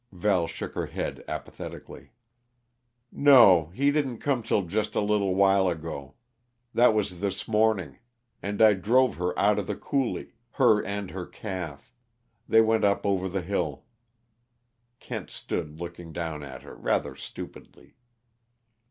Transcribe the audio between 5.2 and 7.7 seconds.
while ago. That was this